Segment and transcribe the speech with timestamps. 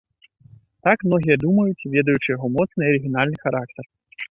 [0.87, 3.83] Так многія думаюць, ведаючы яго моцны і арыгінальны характар.